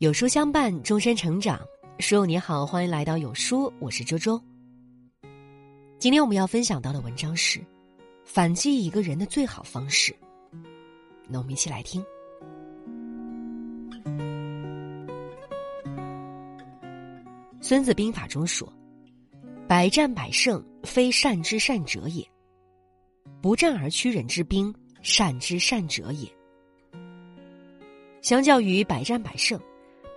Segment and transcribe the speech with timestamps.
[0.00, 1.60] 有书相伴，终身成长。
[1.98, 4.40] 书友你好，欢迎来到有书，我是周周。
[5.98, 7.60] 今天我们要分享到的文章是：
[8.24, 10.16] 反击一个人的最好方式。
[11.28, 12.02] 那我们一起来听。
[17.60, 18.66] 孙子兵法中说
[19.68, 22.24] ：“百战百胜，非善之善者也；
[23.42, 26.26] 不战而屈人之兵，善之善者也。”
[28.22, 29.60] 相较于百战百胜。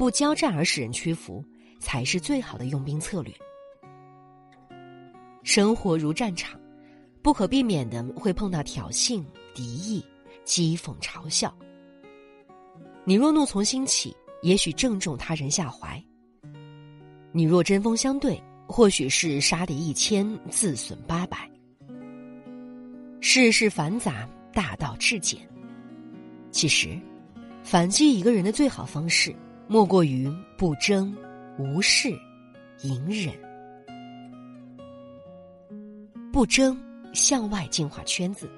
[0.00, 1.44] 不交战而使人屈服，
[1.78, 3.34] 才是最好的用兵策略。
[5.42, 6.58] 生活如战场，
[7.20, 9.22] 不可避免的会碰到挑衅、
[9.54, 10.02] 敌意、
[10.46, 11.54] 讥讽、嘲笑。
[13.04, 16.02] 你若怒从心起，也许正中他人下怀；
[17.30, 21.46] 你若针锋相对，或许是杀敌一千，自损八百。
[23.20, 25.46] 世事繁杂，大道至简。
[26.50, 26.98] 其实，
[27.62, 29.36] 反击一个人的最好方式。
[29.72, 31.16] 莫过于不争、
[31.56, 32.08] 无事、
[32.82, 33.32] 隐忍。
[36.32, 36.76] 不争，
[37.14, 38.46] 向外净化圈子。《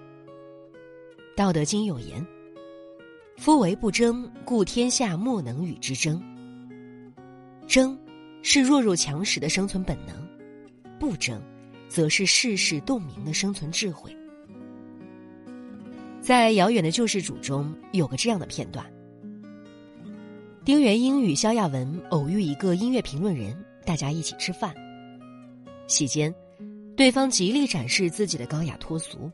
[1.36, 2.26] 道德经》有言
[3.36, 6.18] ：“夫为不争，故天下莫能与之争。”
[7.68, 7.94] 争，
[8.42, 10.16] 是弱肉强食的生存本能；
[10.98, 11.42] 不争，
[11.88, 14.16] 则是世事洞明的生存智慧。
[16.22, 18.90] 在遥远的救世主中，有个这样的片段。
[20.64, 23.52] 丁元英与萧亚文偶遇一个音乐评论人，
[23.84, 24.72] 大家一起吃饭。
[25.88, 26.32] 席间，
[26.96, 29.28] 对方极力展示自己的高雅脱俗，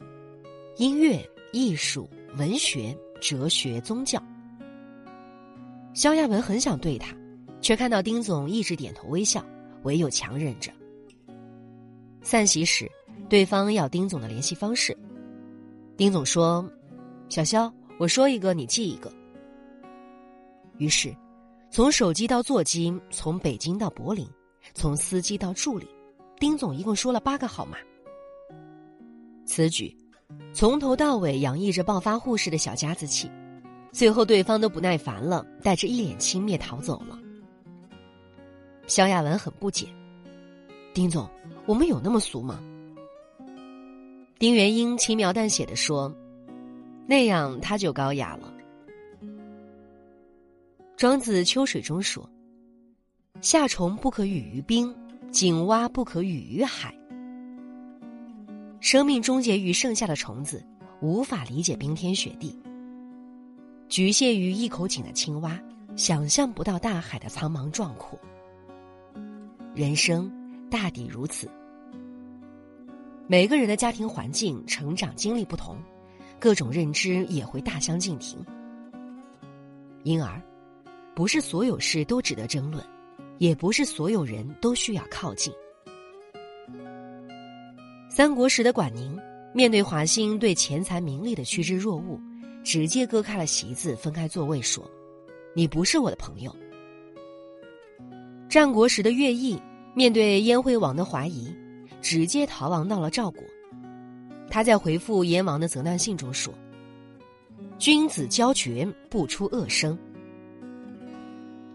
[0.79, 4.23] 音乐、艺术、文学、哲学、宗教。
[5.93, 7.15] 萧亚文很想对他，
[7.61, 9.45] 却看到丁总一直点头微笑，
[9.83, 10.73] 唯有强忍着。
[12.23, 12.91] 散席时，
[13.29, 14.97] 对方要丁总的联系方式，
[15.95, 16.67] 丁总说
[17.29, 19.13] ：“小萧，我说一个，你记一个。”
[20.79, 21.15] 于是，
[21.71, 24.27] 从手机到座机，从北京到柏林，
[24.75, 25.87] 从司机到助理，
[26.39, 27.77] 丁总一共说了八个号码。
[29.45, 29.97] 此举，
[30.53, 33.31] 从头到尾洋溢着暴发户式的小家子气，
[33.93, 37.19] 最后对方都不耐烦了，带着一脸轻蔑逃走了。
[38.87, 39.87] 萧亚文很不解
[40.95, 41.29] ：“丁总，
[41.67, 42.63] 我们有那么俗吗？”
[44.39, 46.15] 丁元英轻描淡写的说
[47.05, 48.55] ：“那样他就高雅了。”
[50.99, 52.29] 庄子《秋水》中说
[53.41, 54.93] ：“夏虫不可语于冰，
[55.31, 56.93] 井蛙不可语于海。”
[58.83, 60.61] 生命终结于盛夏的虫子，
[61.01, 62.51] 无法理解冰天雪地；
[63.89, 65.57] 局限于一口井的青蛙，
[65.95, 68.19] 想象不到大海的苍茫壮阔。
[69.77, 70.29] 人生
[70.69, 71.49] 大抵如此，
[73.29, 75.77] 每个人的家庭环境、成长经历不同，
[76.41, 78.45] 各种认知也会大相径庭，
[80.03, 80.43] 因而。
[81.19, 82.81] 不是所有事都值得争论，
[83.39, 85.53] 也不是所有人都需要靠近。
[88.09, 89.19] 三国时的管宁，
[89.53, 92.21] 面对华歆对钱财名利的趋之若鹜，
[92.63, 94.89] 直接割开了席子，分开座位，说
[95.57, 96.55] ：“你不是我的朋友。”
[98.49, 99.61] 战国时的乐毅，
[99.95, 101.53] 面对燕惠王的怀疑，
[102.01, 103.43] 直接逃亡到了赵国。
[104.49, 106.55] 他在回复燕王的责难信中说
[107.77, 109.99] ：“君子交绝，不出恶声。”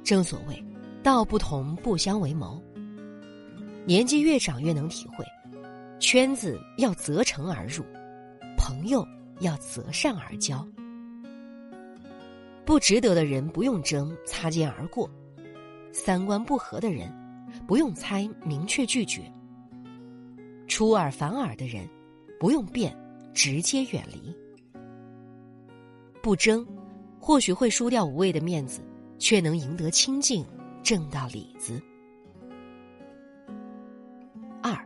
[0.04, 0.64] 正所谓，
[1.02, 2.62] 道不同不相为谋。
[3.86, 5.26] 年纪越长，越能体会，
[5.98, 7.84] 圈子要择诚而入，
[8.58, 9.08] 朋友
[9.40, 10.66] 要择善而交。
[12.66, 15.10] 不值得的人不用争，擦肩而过；
[15.94, 17.10] 三观不合的人
[17.66, 19.22] 不用猜，明确拒绝；
[20.68, 21.88] 出尔反尔的人
[22.40, 22.94] 不用辩，
[23.34, 24.36] 直接远离。
[26.22, 26.66] 不争，
[27.20, 28.82] 或许会输掉无谓的面子。
[29.18, 30.46] 却能赢得清净，
[30.82, 31.82] 挣到里子。
[34.62, 34.78] 二，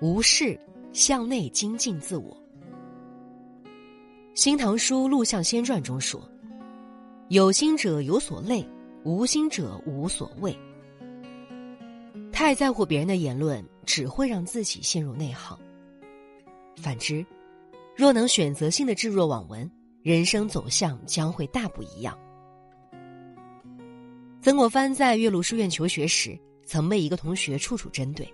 [0.00, 0.58] 无事
[0.92, 2.36] 向内精进自我。
[4.34, 6.26] 《新唐书·陆象先传》中说
[7.28, 8.66] ：“有心者有所累，
[9.04, 10.56] 无心者无所谓。”
[12.32, 15.58] 太在乎别人的言论，只会让自己陷入内耗。
[16.76, 17.24] 反之，
[17.94, 19.70] 若能选择性的置若罔闻，
[20.02, 22.18] 人生走向将会大不一样。
[24.42, 28.28] 曾国藩在岳麓书院求学时，曾被一个同学处处针对。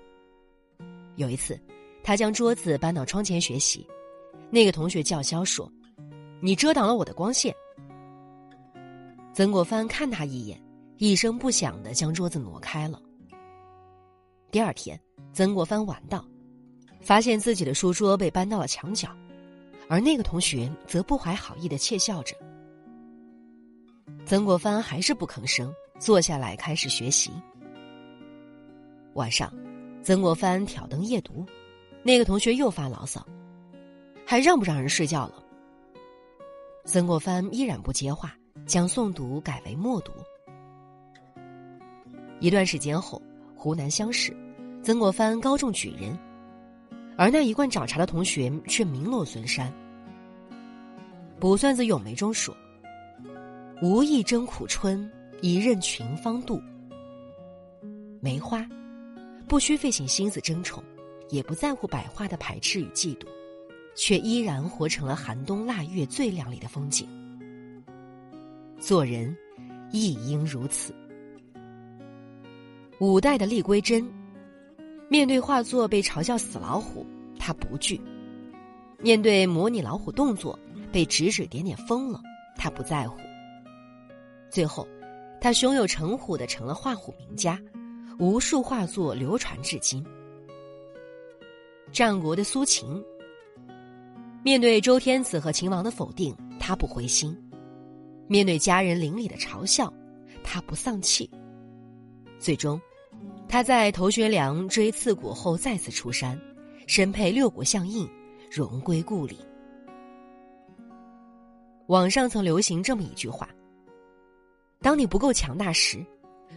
[1.16, 1.60] 有一次，
[2.02, 3.86] 他将桌子搬到窗前学习，
[4.48, 5.70] 那个同学叫嚣说
[6.40, 7.54] ：“你遮挡了我的光线。”
[9.34, 10.58] 曾国藩看他一眼，
[10.96, 12.98] 一声不响的将桌子挪开了。
[14.50, 14.98] 第二天，
[15.34, 16.26] 曾国藩晚到，
[17.02, 19.14] 发现自己的书桌被搬到了墙角，
[19.90, 22.34] 而那个同学则不怀好意的窃笑着。
[24.24, 25.70] 曾国藩还是不吭声。
[25.98, 27.30] 坐下来开始学习。
[29.14, 29.52] 晚上，
[30.02, 31.44] 曾国藩挑灯夜读，
[32.04, 33.26] 那个同学又发牢骚，
[34.24, 35.42] 还让不让人睡觉了？
[36.84, 38.32] 曾国藩依然不接话，
[38.64, 40.12] 将诵读改为默读。
[42.38, 43.20] 一段时间后，
[43.56, 44.34] 湖南乡试，
[44.82, 46.16] 曾国藩高中举人，
[47.16, 49.68] 而那一贯找茬的同学却名落孙山。
[51.40, 52.56] 《卜算子·咏梅》中说
[53.82, 55.10] ：“无意争苦春，
[55.40, 56.60] 一任群芳妒。”
[58.20, 58.68] 梅花，
[59.46, 60.82] 不需费尽心思争宠，
[61.30, 63.26] 也不在乎百花的排斥与嫉妒，
[63.94, 67.08] 却依然活成了寒冬腊月最亮丽的风景。
[68.78, 69.36] 做人，
[69.92, 70.94] 亦应如此。
[73.00, 74.08] 五代的厉归真，
[75.08, 77.06] 面对画作被嘲笑死老虎，
[77.38, 78.00] 他不惧；
[78.98, 80.58] 面对模拟老虎动作。
[80.90, 82.18] 被指指点点疯了，
[82.56, 83.18] 他不在乎。
[84.48, 84.88] 最后，
[85.40, 87.60] 他胸有成虎的成了画虎名家，
[88.18, 90.04] 无数画作流传至今。
[91.92, 93.02] 战国的苏秦，
[94.44, 97.32] 面对周天子和秦王的否定，他不灰心；
[98.26, 99.92] 面对家人邻里的嘲笑，
[100.42, 101.30] 他不丧气。
[102.38, 102.80] 最终，
[103.48, 106.38] 他在头悬梁锥刺股后再次出山，
[106.86, 108.08] 身佩六国相印，
[108.50, 109.38] 荣归故里。
[111.86, 113.48] 网上曾流行这么一句话
[114.80, 116.04] ：“当你不够强大时，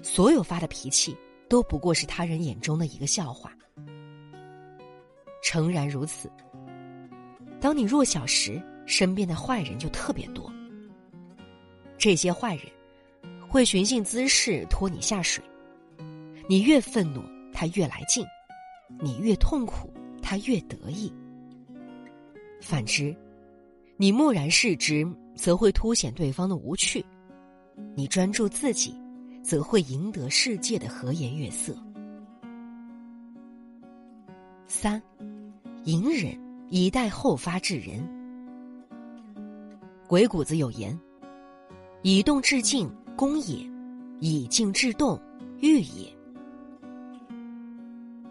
[0.03, 1.17] 所有发的脾气
[1.49, 3.51] 都不过是他人眼中的一个笑话。”
[5.43, 6.31] 诚然如此。
[7.59, 10.51] 当你弱小时，身边的坏人就特别多。
[11.97, 12.65] 这些坏人
[13.49, 15.43] 会寻衅滋事，拖你下水。
[16.47, 17.21] 你越愤怒，
[17.51, 18.23] 他越来劲；
[18.99, 19.91] 你越痛苦，
[20.21, 21.11] 他越得意。
[22.61, 23.15] 反之，
[23.97, 25.07] 你漠然视之。
[25.33, 27.03] 则会凸显对方的无趣，
[27.95, 28.95] 你专注自己，
[29.43, 31.75] 则会赢得世界的和颜悦色。
[34.67, 35.01] 三，
[35.83, 36.37] 隐忍
[36.69, 38.07] 以待后发制人。
[40.07, 40.97] 鬼谷子有言
[42.03, 43.69] ：“以动制静，攻也；
[44.19, 45.19] 以静制动，
[45.59, 46.11] 欲也。”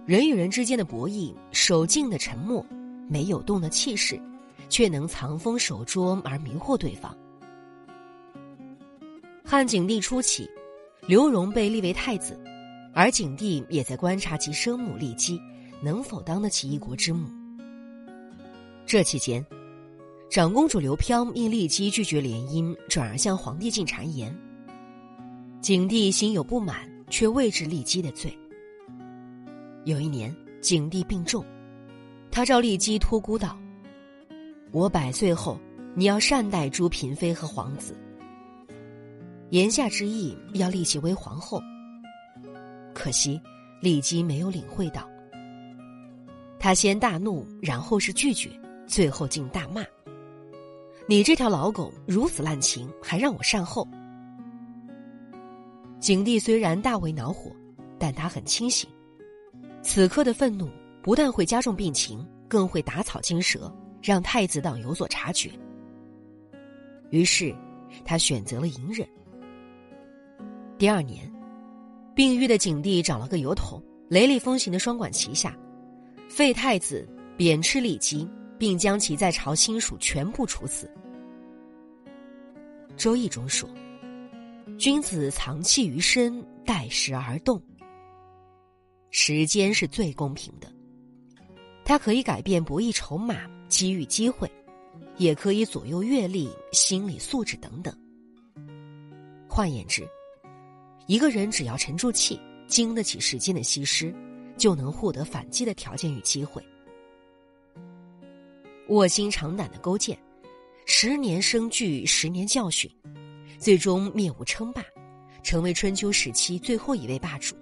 [0.07, 2.65] 人与人之间的博弈，守静的沉默，
[3.09, 4.21] 没有动的气势。
[4.69, 7.13] 却能藏锋守拙而迷惑对方。
[9.51, 10.49] 汉景帝初期，
[11.09, 12.39] 刘荣被立为太子，
[12.95, 15.41] 而景帝也在观察其生母骊姬
[15.83, 17.29] 能否当得起一国之母。
[18.87, 19.45] 这期间，
[20.31, 24.33] 长公主刘飘因骊姬拒绝联姻，转而向皇帝进谗言。
[25.61, 28.33] 景帝心有不满，却未治骊姬的罪。
[29.85, 31.45] 有一年，景帝病重，
[32.31, 33.59] 他召骊姬托孤道。
[34.71, 35.59] 我百岁后，
[35.97, 37.97] 你要善待诸嫔妃和皇子。
[39.51, 41.61] 言下之意要立其为皇后。
[42.95, 43.41] 可惜，
[43.81, 45.09] 李姬没有领会到。
[46.59, 48.51] 他先大怒，然后是拒绝，
[48.87, 49.85] 最后竟大骂
[51.09, 53.87] ：“你这条老狗如此滥情，还让我善后！”
[55.99, 57.51] 景帝虽然大为恼火，
[57.99, 58.89] 但他很清醒，
[59.83, 60.69] 此刻的愤怒
[61.03, 63.73] 不但会加重病情，更会打草惊蛇。
[64.03, 65.51] 让太子党有所察觉，
[67.11, 67.55] 于是
[68.03, 69.07] 他选择了隐忍。
[70.81, 71.31] 第二年，
[72.15, 75.55] 病愈的景帝找了个由头，雷厉风行的双管齐下，
[76.27, 77.07] 废太子，
[77.37, 78.27] 贬斥李姬，
[78.59, 80.91] 并将其在朝亲属全部处死。
[82.97, 83.69] 《周易》中说
[84.81, 87.63] ：“君子藏器于身，待时而动。”
[89.13, 90.73] 时间是最公平的，
[91.85, 93.37] 它可以改变博弈筹码。
[93.69, 94.51] 机遇机会，
[95.19, 97.95] 也可以左右阅历、心理素质等等。
[99.47, 100.09] 换言之，
[101.11, 102.39] 一个人只要沉住气，
[102.69, 104.15] 经得起时间的稀释，
[104.57, 106.65] 就能获得反击的条件与机会。
[108.91, 110.17] 卧薪尝胆的勾践，
[110.87, 112.89] 十年生聚，十年教训，
[113.59, 114.85] 最终灭吴称霸，
[115.43, 117.57] 成为春秋时期最后一位霸主。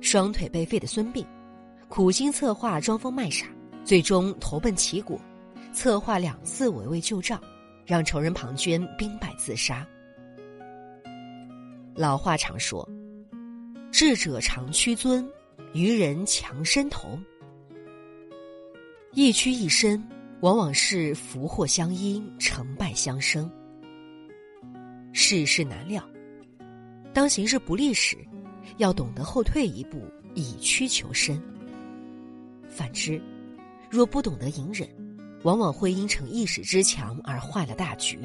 [0.00, 1.26] 双腿被废的孙膑，
[1.88, 3.44] 苦心策划，装疯卖傻。
[3.84, 5.20] 最终投奔齐国，
[5.72, 7.40] 策划两次围魏救赵，
[7.84, 9.84] 让仇人庞涓兵败自杀。
[11.96, 12.86] 老话常说
[13.90, 15.26] ：“智者常屈尊，
[15.72, 17.18] 愚人强伸头。”
[19.12, 20.06] 一屈一伸，
[20.40, 23.50] 往往是福祸相依，成败相生。
[25.14, 26.06] 世事难料，
[27.14, 28.18] 当形势不利时，
[28.76, 30.02] 要懂得后退一步，
[30.34, 31.42] 以屈求伸。
[32.68, 33.18] 反之。
[33.88, 34.86] 若不懂得隐忍，
[35.44, 38.18] 往往会因逞一时之强而坏了大局。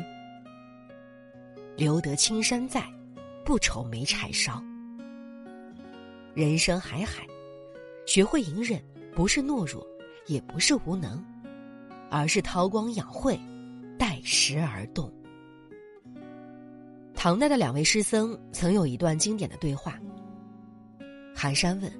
[1.77, 2.83] 留得青山在，
[3.45, 4.61] 不愁没柴烧。
[6.33, 7.25] 人生海海，
[8.05, 8.81] 学会隐忍，
[9.13, 9.85] 不是懦弱，
[10.27, 11.23] 也不是无能，
[12.09, 13.39] 而是韬光养晦，
[13.99, 15.11] 待时而动。
[17.13, 19.99] 唐代的两位诗僧曾有一段经典的对话。
[21.35, 21.91] 寒山问：“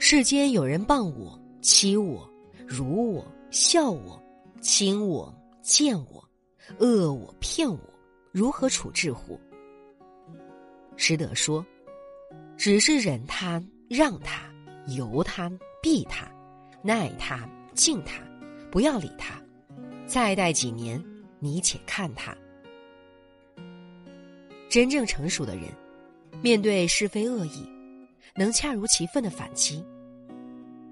[0.00, 2.28] 世间有人谤我、欺我、
[2.66, 4.20] 辱我、笑我、
[4.60, 6.28] 轻我、贱我、
[6.78, 7.78] 恶我、骗我，
[8.32, 9.38] 如何处置乎？”
[11.00, 11.64] 师德说
[12.58, 14.52] ：“只是忍他、让他、
[14.88, 15.48] 由他、
[15.80, 16.28] 避他、
[16.82, 18.20] 耐他、敬他，
[18.68, 19.40] 不要理他。
[20.06, 21.02] 再待几年，
[21.38, 22.36] 你且看他。”
[24.68, 25.66] 真正成熟的人，
[26.42, 27.64] 面对是非恶意，
[28.34, 29.82] 能恰如其分的反击。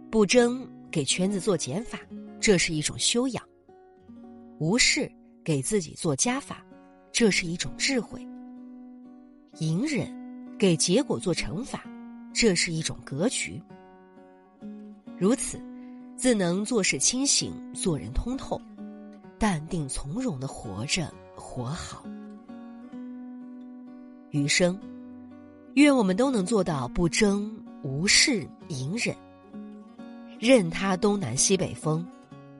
[0.08, 1.98] 不争给圈子做减法，
[2.40, 3.42] 这是一种修养；
[4.60, 5.10] 无事
[5.42, 6.64] 给自己做加法，
[7.10, 8.20] 这是一种智慧；
[9.58, 10.06] 隐忍
[10.58, 11.82] 给结果做惩罚，
[12.32, 13.60] 这是一种格局。
[15.18, 15.58] 如此，
[16.16, 18.60] 自能做事清醒，做人通透，
[19.38, 22.04] 淡定从容的活着，活好。
[24.30, 24.78] 余生，
[25.75, 27.50] 愿我们都能做到不争、
[27.82, 29.16] 无事、隐忍，
[30.38, 32.06] 任他东南西北风，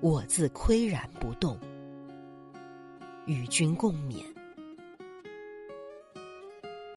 [0.01, 1.59] 我自岿然不动。
[3.27, 4.23] 与君共勉。